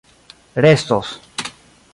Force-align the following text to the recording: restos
restos 0.63 1.13